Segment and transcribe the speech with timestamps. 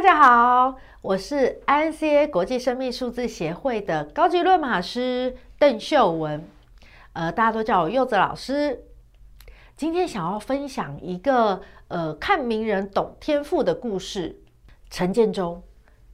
[0.00, 6.42] 大家好，我是 INCA 国际生命数字协会的高级论码师邓秀文，
[7.12, 8.86] 呃，大家都叫我柚子老师。
[9.76, 14.40] 今天想要分享一个呃看名人懂天赋的故事，
[14.88, 15.62] 陈建州、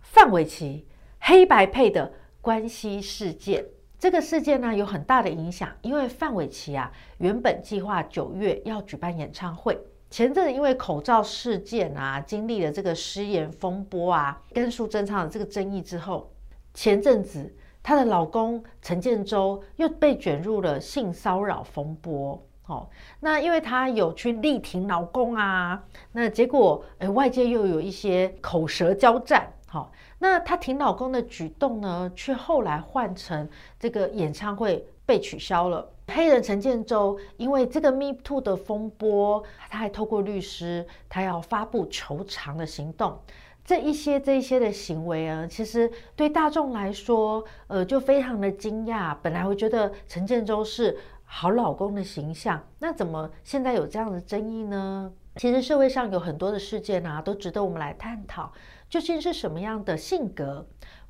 [0.00, 0.84] 范玮琪
[1.20, 3.64] 黑白配的关系事件。
[4.00, 9.78] 这个事件呢有很大的影响，因为范玮琪啊原本计划九月要举办演唱会。
[10.08, 16.32] 前阵子因为口罩事件啊，经历了这个失言风波啊，跟苏贞昌的这个争议之后，
[16.72, 22.40] 前阵子她的老公陈建州又被卷入了性骚扰风波。
[22.66, 22.88] 哦，
[23.20, 29.52] 那因为她有去力挺老公啊，那结果诶外界又有一些口舌交战。
[29.68, 35.92] 好，那她挺老公的举动呢，却后来换成这个演唱会被取消了。
[36.08, 43.18] 黑人陈建州因为这个 Me Too 的风波，他还透过律师，他要发布求偿的行动。
[43.64, 49.16] 这一些这一些的行为啊，其实对大众来说，呃，就非常的惊讶。
[49.20, 55.12] 本来会觉得陈建州是好老公的形象，那怎么现在有这样的争议呢？
[55.34, 58.52] 其实社会上有很多的事件啊，都值得我们来探讨，
[58.88, 60.64] 究竟是什么样的性格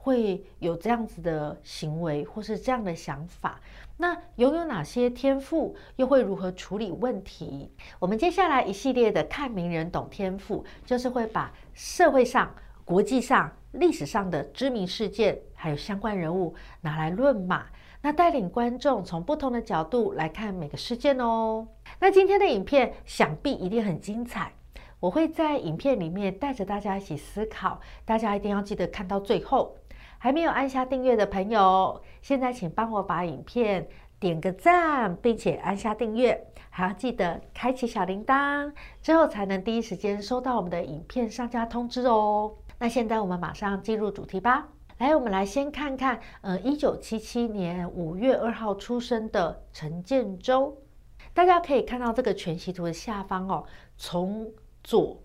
[0.07, 3.61] 会有这样子的行为，或是这样的想法？
[3.97, 7.69] 那拥有哪些天赋，又会如何处理问题？
[7.99, 17.67] 我们接下来一系列的看名人懂天赋，就是会把社会上、国际上、历史上的知名事件，还有相关人物拿来论码，
[18.01, 21.67] 那带领观众从不同的角度来看每个事件哦。
[21.99, 24.53] 那今天的影片想必一定很精彩，
[25.01, 29.77] 我会在影片里面带着大家一起思考，大家一定要记得看到最后。
[30.19, 42.55] 还没有按下订阅的朋友，现在请帮我把影片点个赞，并且按下订阅，还要记得开启小铃铛，之后才能第一时间收到我们的影片上架通知哦。
[42.79, 44.69] 那现在我们马上进入主题吧。
[44.99, 50.77] 来，我们来先看看，呃，一九七七年五月二号出生的陈建州。
[51.35, 53.65] 大家可以看到这个全息图的下方哦，
[53.99, 54.51] 从
[54.83, 55.21] 左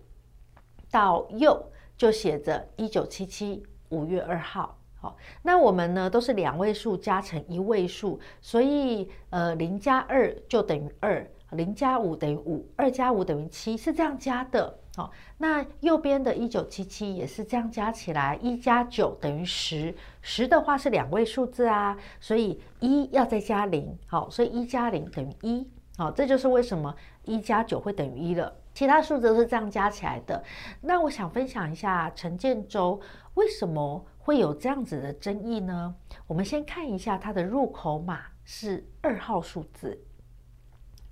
[0.90, 4.78] 到右就写着一九七七五月二号。
[5.02, 14.78] 好，那我们呢都是两位数加成一位数，所以呃零加二就等于二，零加五等于五，二加五等于七，是这样加的。
[14.94, 28.54] 好，那右边的一九七七也是这样加起来，一加九等于十，十的话是两位数字啊，所以一要再加零，好，所以一加零等于一，好，这就是为什么一加九会等于一了。
[28.74, 30.42] 其他数字都是这样加起来的。
[30.80, 33.00] 那我想分享一下陈建州
[33.34, 35.94] 为什么会有这样子的争议呢？
[36.26, 39.98] 我们先看一下它的入口码是二号数字，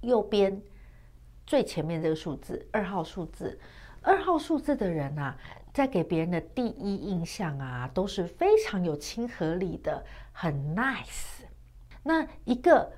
[0.01, 0.61] 右边
[1.47, 3.59] 最前面这个数字二号数字，
[4.03, 5.37] 二号数字的人啊，
[5.75, 11.43] 在给别人的第一印象啊，都是非常有亲和力的，很 nice。
[12.03, 12.91] 那一个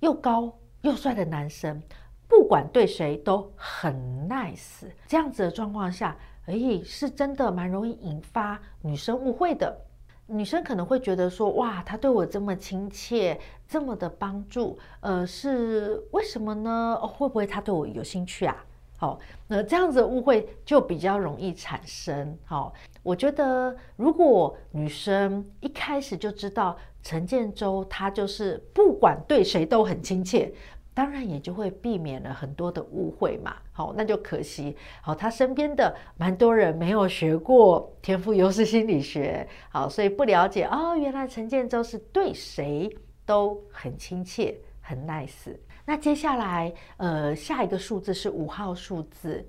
[0.00, 1.82] 又高又帅的男生，
[2.28, 3.96] 不管对谁都很
[4.28, 6.16] nice，这样子的状况下。
[6.46, 9.78] 哎，是真的蛮容易引发女生误会的。
[10.26, 16.98] 女生可能会觉得说，哇，他对我这么亲切，这么的帮助，呃，是为什么呢？
[17.02, 18.56] 哦，会不会他对我有兴趣啊？
[18.96, 22.34] 好，那这样子的误会就比较容易产生。
[22.46, 22.72] 好，
[23.02, 30.50] 我觉得如果女生一开始就知道陈建州他就是不管对谁都很亲切。
[30.98, 42.90] 当然也就会避免了很多的误会嘛，好，那就可惜，好，他身边的蛮多人没有学过天赋优势心理学，好，所以不了解哦，原来陈建州是对谁
[43.24, 45.56] 都很亲切，很 nice。
[45.86, 49.48] 那接下来，呃，下一个数字是五号数字，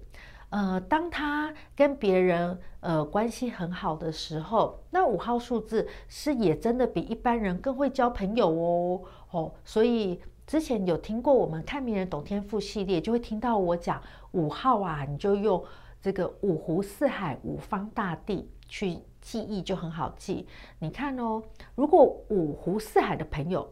[0.51, 10.21] 呃，当他跟别人呃关系很好的时候，那五号数字是也真的比一般人更会交朋友哦，哦，所以。
[10.49, 14.01] 之前有听过我们看名人懂天赋系列，就会听到我讲
[14.31, 15.63] 五号啊，你就用
[16.01, 20.47] 这个五湖四海五方大地去记忆，就很好记。
[20.79, 21.43] 你看哦，
[21.75, 23.71] 如果五湖四海的朋友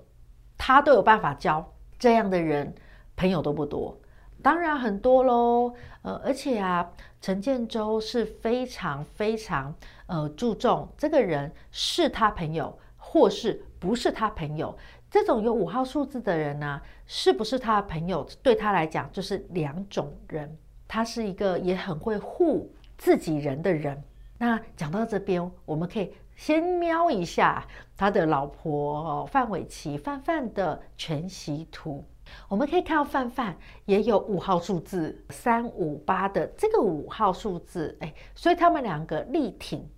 [0.56, 2.72] 他都有办法交这样的人，
[3.16, 3.98] 朋友都不多，
[4.44, 5.74] 当然很多喽。
[6.04, 6.88] 呃，而且啊，
[7.20, 9.74] 陈建州是非常非常
[10.06, 14.78] 呃注重这个人是他朋友或是不是他朋友。
[15.10, 18.28] 这种有五号数字的人呢，是不是他的朋友？
[18.44, 20.58] 对他来讲就是两种人。
[20.88, 24.02] 他是一个也很会护自己人的人。
[24.38, 27.66] 那讲到这边，我们可以先瞄一下
[27.98, 32.04] 他的老婆范玮琪范范的全息图。
[32.50, 39.90] 我们可以看到范范也有五号数字三五八的这个五号数字，哎，所以他们两个力挺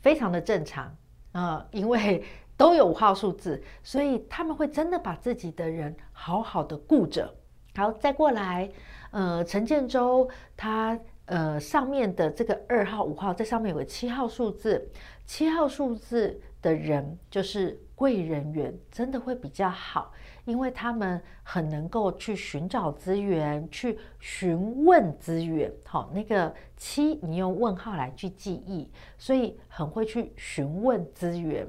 [0.00, 0.94] 非常的正常
[1.32, 2.24] 啊，因为
[2.60, 7.34] 都有五号数字，所以他们会真的把自己的人好好的顾着。
[7.74, 8.70] 好，再过来，
[9.12, 10.28] 呃，陈建州
[10.58, 14.86] 他呃上面的这个二号、五号，在上面有个七号数字，
[15.24, 20.12] 七号数字的人就是贵人缘，真的会比较好。
[20.44, 25.72] 因为他们很能够去寻找资源，去询问资源。
[25.86, 31.66] 好，那个七你用问号来去记忆，所以很会去询问资源。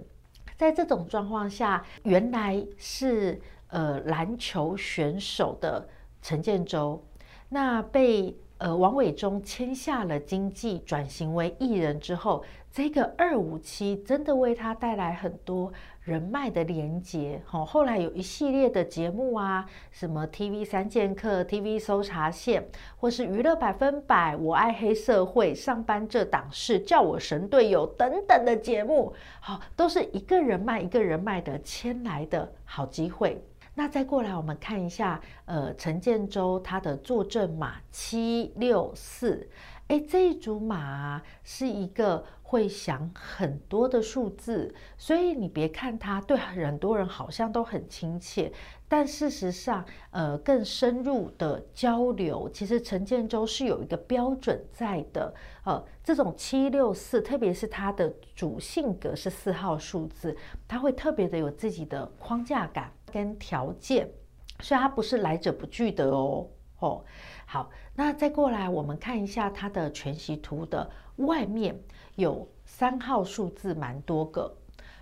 [0.62, 5.90] 在这种状况下，原来是呃篮球选手的
[6.22, 7.04] 陈建州，
[7.50, 15.72] 那被呃王伟忠签下了经纪，转型为艺人之后，这个二五七真的为他带来很多。
[16.04, 22.68] 人脉的连接，好，后来有一系列的节目啊，什么 TV 三剑客、TV 搜查线，
[22.98, 33.40] 或是娱乐百分百、我爱黑社会、上班这档事、叫我神队友等等的节目，好，都是一个人脉一个人脉的牵来的好机会。
[33.74, 39.50] 那再过来，我们看一下，呃，陈建州他的坐镇码七六四，
[39.92, 42.24] 哎，这一组码啊，是一个。
[42.52, 48.52] 会想很多的数字，所以你别看他对很多人好像都很亲切，
[48.90, 55.34] 但事实上，呃，更深入的交流，其实陈建州是有一个标准在的。
[55.64, 60.36] 呃，这种七六四，特别是他的主性格是四号数字，
[60.68, 64.12] 他会特别的有自己的框架感跟条件，
[64.60, 66.46] 所以他不是来者不拒的哦。
[66.82, 67.04] 哦，
[67.48, 71.76] 好，那再过来，我们看一下他的全息图的外面。
[72.16, 74.54] 有三号数字蛮多个，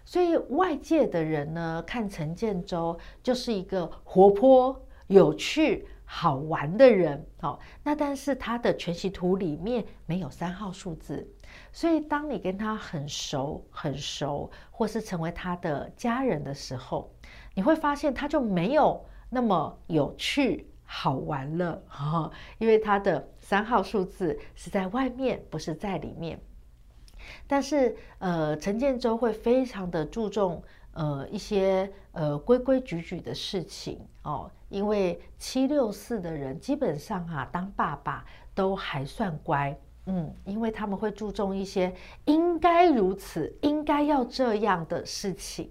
[0.05, 7.25] 所以外界的人呢，看陈建州就是一个活泼、有趣、好玩的人。
[7.41, 11.27] 好，那但是他的全息图里面没有三号数字，
[11.73, 17.11] 所以当你跟他很熟、很熟，或是成为他的家人的时候，
[17.55, 21.79] 你会发现他就没有那么有趣、好玩了。
[21.87, 26.39] 哈，因为他的三号数字是在外面，不是在里面。
[27.45, 30.63] 但是，呃，陈建州会非常的注重，
[30.93, 38.25] 呃，一些呃规规矩矩的事情哦，因为七六四的人基本上啊，当爸爸
[38.55, 39.77] 都还算乖，
[40.07, 41.93] 嗯，因为他们会注重一些
[42.25, 45.69] 应该如此、应该要这样的事情，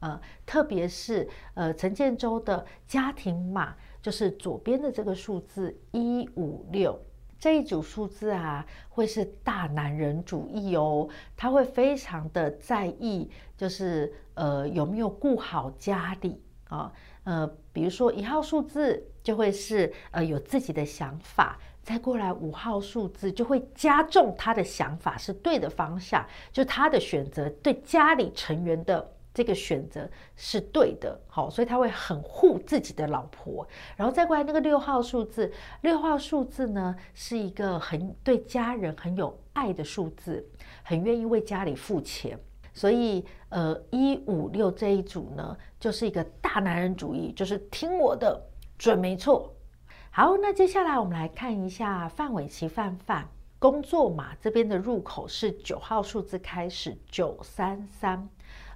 [0.00, 3.74] 呃，特别是呃，陈建州的家庭码
[4.08, 6.98] 就是左边的这个数字一五六。
[7.38, 11.06] 这一组数字啊，会是大男人主义哦，
[11.36, 16.40] 他会非常的在意，就是呃有没有顾好家里
[16.70, 16.90] 啊，
[17.24, 29.12] 呃，比如说一号数字就会是呃有自己的想法，再过来五号数字就会加重他的想法是对的方向，就他的选择对家里成员的。
[29.38, 33.64] 这个选择是对的，好，所以他会很护自己的老婆，
[33.94, 35.52] 然后再过来那个六号数字，
[35.82, 40.44] 六号数字呢是一个很对家人很有爱的数字，
[40.82, 42.36] 很愿意为家里付钱，
[42.74, 48.42] 所以呃一五六这一组呢就是一个大男人主义，就是听我的
[48.76, 49.54] 准没错。
[50.10, 53.28] 好，那接下来我们来看一下范玮琪范范
[53.60, 58.28] 工作码这边的入口是九号数字开始九三三。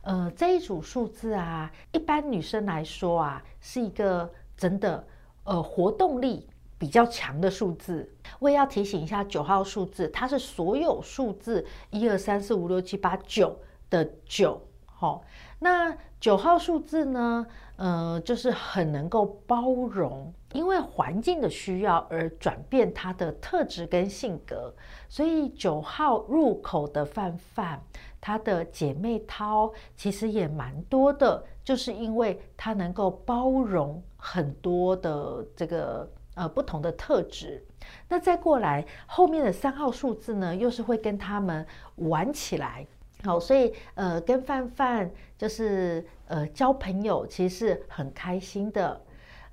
[0.03, 5.07] 呃，这一组数字啊，一般女生来说啊，是一个真的
[5.45, 8.13] 呃活动力比较强的数字。
[8.41, 13.57] 我也要提醒一下，九号数字它是所有数字一二三四五六七八九
[13.89, 14.61] 的九。
[14.85, 15.23] 好，
[15.61, 24.75] 那九号数字呢，呃，就是很能够包容，因为环境的需要而转变它的特质跟性格。
[25.09, 27.81] 所以九号入口的范范。
[28.23, 37.63] 她的姐妹淘其实也蛮多的，就是因为她能够包容很多的这个呃不同的特质。
[38.09, 42.87] 那再过来后面的三号数字呢，又是会跟他们玩起来。
[43.25, 49.01] 好，所以呃跟范范就是呃交朋友，其实是很开心的。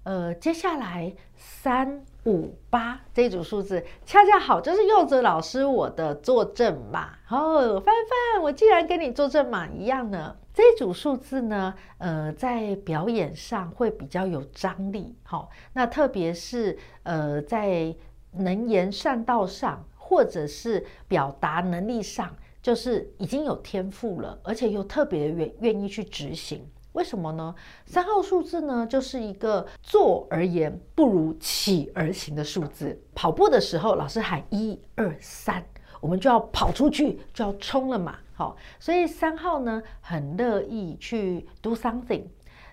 [0.03, 7.11] 呃，接下来三五八这组数字恰恰好，就是柚子老师我的坐镇码。
[7.29, 7.93] 哦，范
[8.35, 10.35] 范，我竟然跟你坐镇码一样呢。
[10.53, 15.15] 这组数字呢，呃，在表演上会比较有张力。
[15.23, 17.95] 好、那特别是呃，在
[18.33, 26.69] 能言善道上，或者是表达能力上，就是已经有天赋了，而且又特别愿愿意去执行。
[26.93, 27.53] 为什么呢？
[27.86, 33.00] 三号数字呢，就是一个坐而言不如起而行的数字。
[33.13, 35.63] 跑步的时候，老师喊一二三，
[36.01, 38.17] 我们就要跑出去，就要冲了嘛。
[38.34, 42.24] 好，所以三号呢，很乐意去 do something。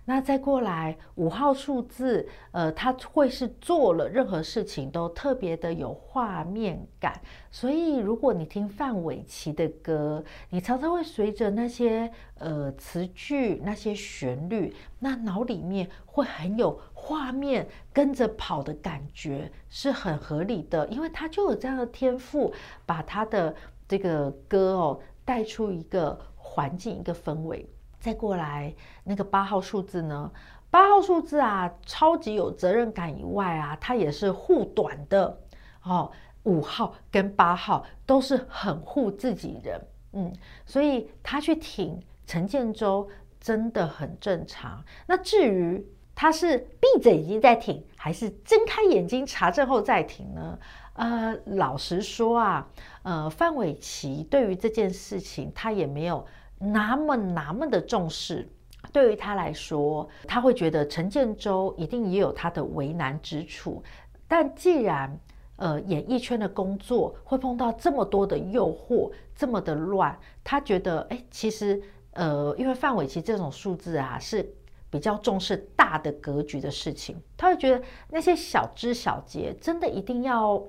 [0.08, 7.20] 那再过来五号数字，呃，他会是做了任何事情都特别的有画面感。
[7.50, 12.08] 所以如果你听范玮琪的歌，你常常会随着那些
[12.38, 22.54] 呃词句、那些旋律，那脑里面会很有画面，跟着跑的感觉是很合理的，因为他就有这样的天赋，
[22.86, 23.52] 把他的
[23.88, 27.68] 这个歌哦带出一个环境、一个氛围。
[28.06, 28.72] 再过来
[29.02, 30.30] 那个八号数字呢？
[30.70, 35.36] 八号数字啊，超级有责任感以外啊，它也是护短的
[35.82, 36.12] 哦。
[36.44, 39.80] 五号跟八号都是很护自己人，
[40.12, 40.32] 嗯，
[40.64, 43.08] 所以他去挺陈建州
[43.40, 44.84] 真的很正常。
[45.08, 45.84] 那至于
[46.14, 50.56] 他是闭着眼睛在挺，还是睁开眼睛查证后再挺呢？
[50.92, 52.68] 呃，老实说啊，
[53.02, 56.24] 呃，范玮琪对于这件事情，他也没有。
[56.58, 58.48] 那么那么的重视，
[58.92, 63.82] 对于他来说，他会觉得陈建州一定也有他的为难之处。
[64.26, 65.18] 但既然
[65.56, 71.82] 呃演艺圈的工作会碰到这么多的诱惑，这么的乱，他觉得哎，其实
[72.12, 74.54] 呃，因为范玮琪这种数字啊是
[74.88, 80.62] 比较重视大的格局的事情，他会觉得那些小枝小节真的一定要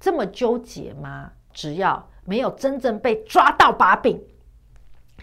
[0.00, 1.30] 这么纠结吗？
[1.52, 4.20] 只要没有真正被抓到把柄。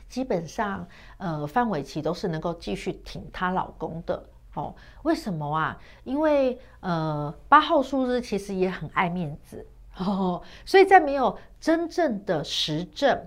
[0.10, 0.86] 基本上，
[1.18, 4.22] 呃，范玮琪都是能够继续挺她老公的
[4.56, 4.75] 哦。
[5.04, 5.80] 为什么啊？
[6.04, 9.66] 因为呃，八号数字其实也很爱面子
[9.98, 13.18] 哦，所以在没有真正的实证，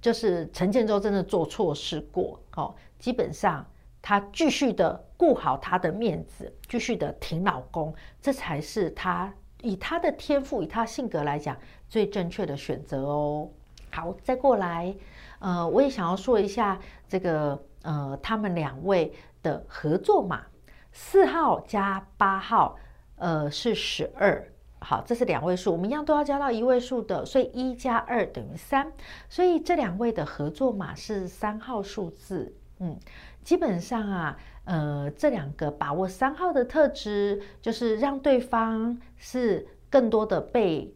[0.00, 3.66] 就是陈建州真的做错事过哦，基本上
[4.00, 11.56] 她继续的顾好她的面子，继续的挺老公，这才是她以她的天赋、以她性格来讲
[11.88, 13.48] 最正确的选择哦。
[13.90, 14.94] 好，再过来。
[15.40, 16.78] 呃，我也想要说一下
[17.08, 20.42] 这个呃，他们两位的合作码，
[20.92, 22.76] 四号加八号，
[23.16, 24.46] 呃，是十二。
[24.80, 28.92] 好，这是两位数，我们一样都要加到一位数的，所以一加二等于三。
[29.28, 32.54] 所以这两位的合作码是三号数字。
[32.78, 32.96] 嗯，
[33.42, 40.94] 基本上啊，呃，这两个把握三号的特质，就是让对方是更多的被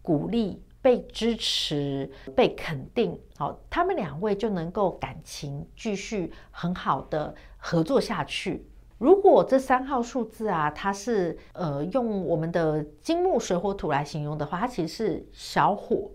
[0.00, 0.62] 鼓励。
[0.80, 8.66] 被支持、被肯定，好，他们两位就能够感情继续很好的合作下去。
[8.98, 16.10] 如果这三号数字啊，它是呃用我们的金木水火土来形容的话，它其实是小火，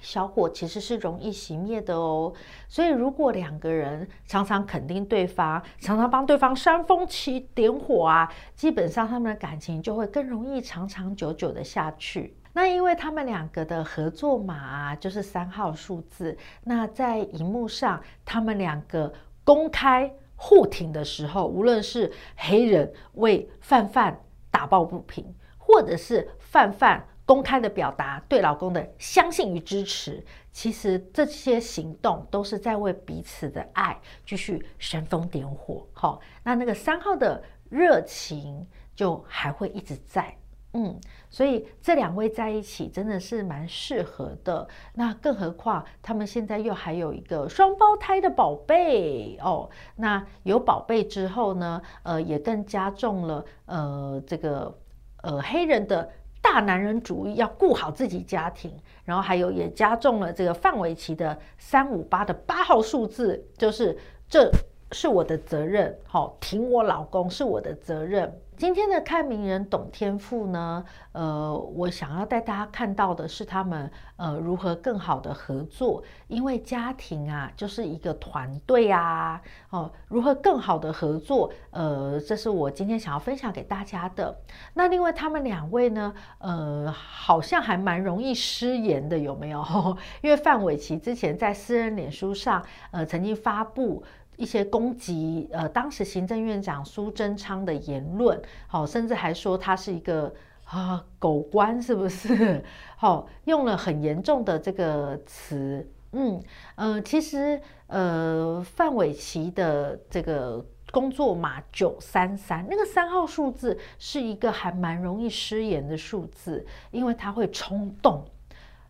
[0.00, 2.32] 小火其实是容易熄灭的哦。
[2.68, 12.36] 所以如果两个人常常肯定对方，常常帮对方煽风起点火啊，基本上他们的感情就会更容易长长久久的下去。
[12.54, 16.36] 那因为他们两个的合作码啊，就是三号数字。
[16.64, 35.86] 那在荧幕上，他们两个公开互挺的时候，无论是黑人为范范打抱不平，或者是范范公开的表达对老公的相信与支持，其实这些行动都是在为彼此的爱继续煽风点火。
[35.94, 40.36] 好，那那个三号的热情就还会一直在。
[40.74, 40.98] 嗯，
[41.28, 44.66] 所以这两位在一起真的是蛮适合的。
[44.94, 49.68] 那更何况他们现在又还有一个双胞胎的宝贝哦。
[49.96, 54.78] 那有宝贝之后呢，呃，也更加重了呃这个
[55.22, 56.10] 呃黑人的
[56.40, 58.74] 大男人主义，要顾好自己家庭。
[59.04, 63.98] 然后还有也加重了这个范玮琪的三五八的八号数字，就是
[64.28, 64.50] 这
[64.92, 68.32] 是我的责任，好、挺我老公是我的责任。
[68.54, 84.36] 今天的看名人懂天赋呢，呃，我想要带大家看到的是他们呃如何更好的合作，因为家庭啊就是一个团队啊，哦，如何更好的合作，呃，这是我今天想要分享给大家的。
[84.74, 89.64] 那另外他们两位呢，呃，好像还蛮容易失言的，有没有？
[90.22, 94.04] 因为范玮琪之前在私人脸书上，呃，曾经发布。
[94.36, 100.32] 一些攻击呃，当时行政院长苏贞昌的言论，好，甚至还说他是一个
[100.64, 102.64] 啊狗官，是不是？
[102.96, 106.42] 好，用了很严重的这个词，嗯
[106.76, 118.24] 嗯、呃，其实呃，范玮琪的这个工作码九三三，那个三号数字是一个还蛮容易失言的数字，因为他会冲动，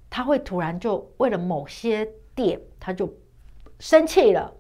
[0.09, 3.13] 他会突然就为了某些点，他就
[3.81, 4.53] 生气了。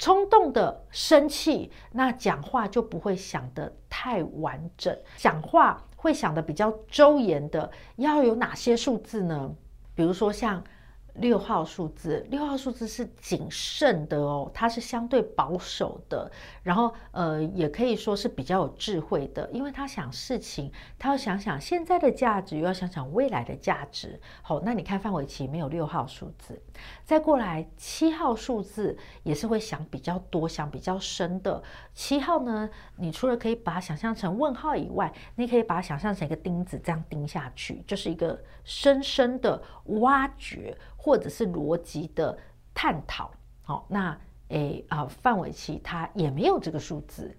[0.00, 7.70] 冲动的生气，那讲话就不会想得太完整，讲话会想得比较周延的。
[7.96, 9.54] 要有哪些数字呢？
[9.94, 10.64] 比如说像。
[11.14, 16.30] 六号数字，六号数字是谨慎的哦，它是相对保守的，
[16.62, 24.20] 然后呃，也可以说是比较有智慧的，因为他想事情，他要想想现在的价值，又要想想未来的价值。
[24.42, 26.62] 好，那你看范玮琪没有六号数字，
[27.04, 31.62] 再过来七号数字也是会想比较多、想比较深的。
[31.92, 40.76] 七号呢，你除了可以把它想象成问号以外，你可以把它想象成一个钉子，这样钉下去，就是一个深深的挖掘。
[41.02, 42.36] 或者是逻辑的
[42.74, 43.30] 探讨，
[43.62, 44.14] 好，那
[44.48, 47.34] 诶啊，范玮琪他也没有这个数字，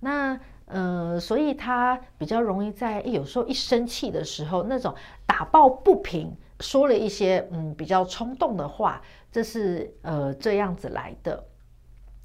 [0.00, 4.94] 那呃，所以他比较容易在有时候一生气的时候，那种
[5.26, 11.44] 打抱不平，说了一些嗯比较冲动的话，这是呃这样子来的。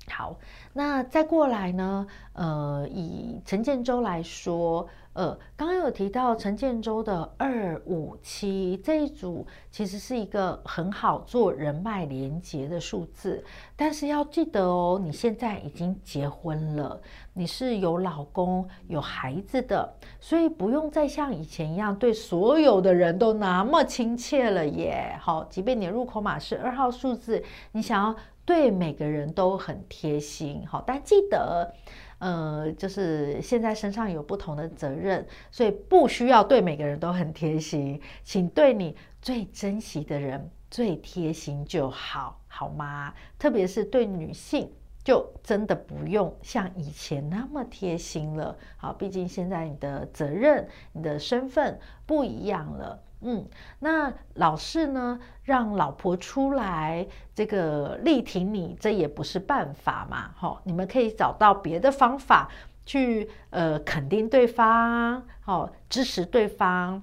[0.09, 0.35] 好，
[0.73, 4.87] 那再过来呢，呃，以陈建州来说。
[5.13, 13.43] 呃，刚刚有提到陈建州的二五七这一组，其实是一个很好做人脉连接的数字。
[13.75, 17.01] 但是要记得哦，你现在已经结婚了，
[17.33, 25.17] 你是有老公有孩子的，所以不用再像以前一样对所有的人都那么亲切了耶。
[25.19, 28.15] 好，即便你入口码是二号数字，你想要
[28.47, 31.71] 对每个人都很贴心，好，但记得。
[32.19, 43.13] 呃，就是现在身上有不同的责任，所以不需要对每个人都很贴心，请对你最珍惜的人最贴心就好，好吗？
[43.37, 44.71] 特别是对女性，
[45.03, 48.57] 就真的不用像以前那么贴心了。
[48.77, 53.03] 好，毕竟现在你的责任、你的身份不一样了。
[53.21, 53.47] 嗯，
[53.79, 60.31] 那老是呢，让老婆出来这个力挺你，这也不是办法嘛。
[60.35, 62.49] 好，你们可以找到别的方法
[62.85, 67.01] 去呃肯定对方，好，支持对方。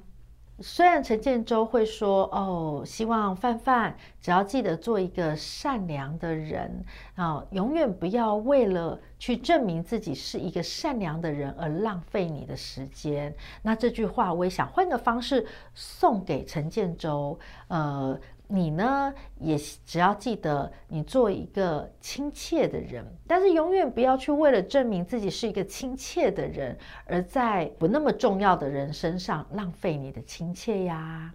[0.60, 6.84] 虽然陈建州会说哦，希望范范只要记得做一个善良的人
[7.16, 13.34] 啊，永远不要为了去证明自己是一个善良的人而浪费你的时间。
[13.62, 18.18] 那这句话我也想换个方式送给陈建州，呃。
[18.46, 26.76] 你呢，也只要记得，你做一个亲切的人，但是永远不要去为了证明自己是一个亲切的人，
[27.06, 31.32] 而在不那么重要的人身上浪费你的亲切呀。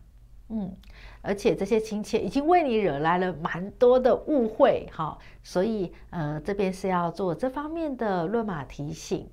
[0.50, 0.76] 嗯，
[1.22, 9.30] 而且这些亲切已经为你惹来了蛮多的误会，哈，所以呃，这边是要做这方面的论码提醒。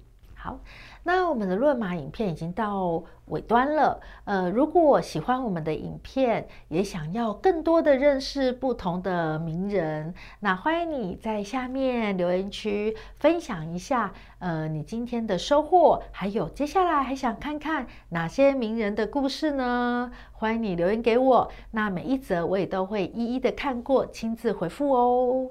[0.47, 0.61] 好。
[1.03, 20.11] 那我们的论码影片已经到尾端了，呃，如果喜欢我们的影片，也想要更多的认识不同的名人，那欢迎你在下面留言区分享一下，呃，你今天的收获，还有接下来还想看看哪些名人的故事呢？
[20.33, 25.51] 欢迎你留言给我，那每一则我也都会一一的看过，亲自回复哦。